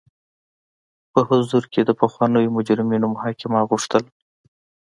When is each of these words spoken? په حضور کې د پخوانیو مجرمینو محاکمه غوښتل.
په 1.11 1.19
حضور 1.29 1.63
کې 1.73 1.81
د 1.85 1.91
پخوانیو 2.01 2.53
مجرمینو 2.57 3.07
محاکمه 3.15 3.59
غوښتل. 3.69 4.03